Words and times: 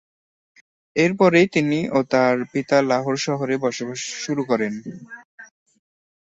এরপরেই 0.95 1.47
তিনি 1.55 1.79
ও 1.89 2.09
তার 2.11 2.35
পিতা 2.51 2.77
লাহোর 2.89 3.17
শহরে 3.25 3.55
বসবাস 3.65 3.99
শুরু 4.23 4.41
করেন। 4.45 4.73